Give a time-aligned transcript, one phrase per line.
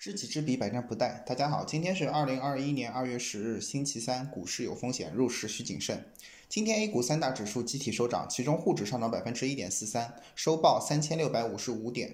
[0.00, 1.22] 知己知彼，百战不殆。
[1.24, 6.06] 大家好，今天是二零二一年二月十日，星期三，股市有风险，入市需谨慎。
[6.48, 12.12] 今天 A 股三大指数集体收涨，其中沪指上涨百分之一点四三，收报三千六百五十五点；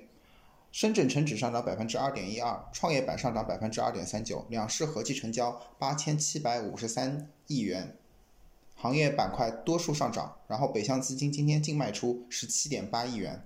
[0.73, 7.95] 深圳成指上涨百分之二点一二，创业板上涨百分之二点三九，两市合计成交八千七百五十三亿元。
[8.75, 13.45] 行业板块多数上涨，然后北向资金今天净卖出十七点八亿元。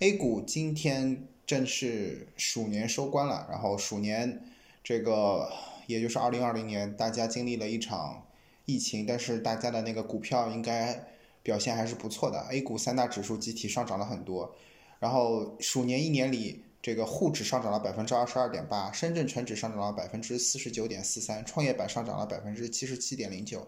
[0.00, 1.28] A 股今天。
[1.50, 4.40] 正是鼠年收官了，然后鼠年
[4.84, 5.50] 这个
[5.88, 8.24] 也就是二零二零年，大家经历了一场
[8.66, 11.08] 疫情，但是大家的那个股票应该
[11.42, 12.46] 表现还是不错的。
[12.52, 14.54] A 股三大指数集体上涨了很多，
[15.00, 23.66] 然后鼠年一年里，这个沪指上涨了百分之二十二点八，深圳成指上涨了百分之四十九点四三，创业板上涨了百分之七十七点零九。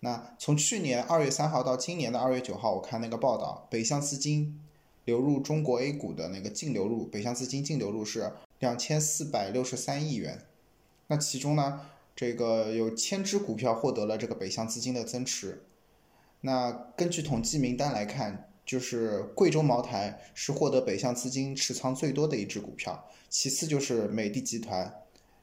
[0.00, 4.60] 那从去年二月三号到今年的二月九号，我看那个报道，北向资金。
[5.08, 10.42] 流入中国 A 股的那个净流入，北向资金净流入是两千四百六十三亿元。
[11.06, 11.80] 那其中呢，
[12.14, 15.62] 这个有千只股票获得了这个北向资金的增持。
[16.42, 24.94] 那根据统计名单来看，就是贵州茅台是获得北向资金持仓最多的一只股票，其次就是美的集团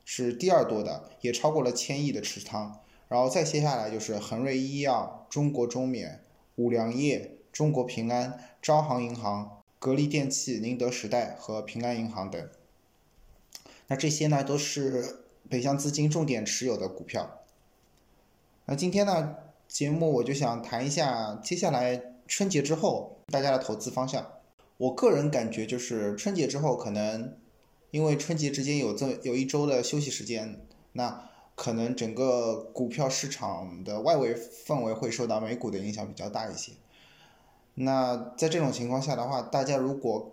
[0.04, 2.82] 是第二多的，也超过了千亿的持仓。
[3.08, 6.24] 然后再接下来就是恒瑞医药、中国中免、
[6.58, 7.32] 五粮液。
[7.56, 12.50] 中国平安、招行银行、格力电器、宁德时代和平安银行等，
[13.88, 17.40] 那这些呢都是北向资金重点持有的股票。
[18.66, 19.38] 那今天呢
[19.70, 24.34] 节目我就想谈一下接下来春节之后大家的投资方向。
[24.76, 27.38] 我个人感觉就是春节之后可能
[27.92, 30.60] 因为春节之间有这有一周的休息时间，
[30.92, 36.74] 那可能整个股票市场的外围氛围会受到美股的影响比较大一些。
[37.76, 40.32] 那在这种情况下的话，大家如果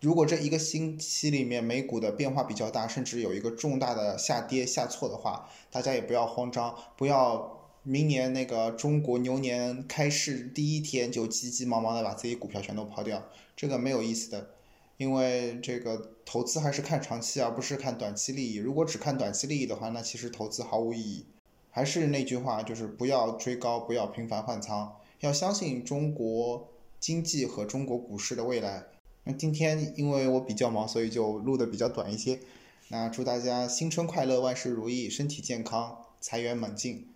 [0.00, 14.50] 如果这一个星期里面美股的变化比较大，甚至有一个重大的下跌下挫的话，大家也不要慌张，不要明年那个中国牛年开市第一天就急急忙忙的把自己股票全都抛掉，这个没有意思的，
[14.96, 18.56] 因为这个投资还是看长期，而不是看短期利益。
[18.56, 21.26] 如果只看短期利益的话，那其实投资毫无意义。
[21.70, 26.68] 还是那句话，就是不要追高，不要频繁换仓，要相信中国。
[27.00, 28.86] 经济和中国股市的未来。
[29.24, 32.40] 那今天因为我比较忙，所以就录的比较短一些。
[32.88, 37.08] 那祝大家新春快乐，万事如意，身体健康，财源猛进。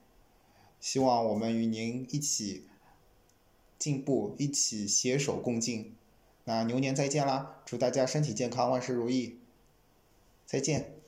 [0.81, 2.65] 希望我们与您一起
[3.79, 5.95] 进步，一起携手共进。
[6.45, 7.63] 那牛年再见啦！
[7.65, 9.39] 祝大家身体健康，万事如意。
[10.45, 11.02] 再见。